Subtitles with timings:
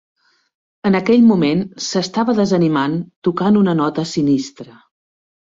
[0.89, 2.97] En aquell moment s'estava desanimant,
[3.29, 4.75] tocant una nota sinistra.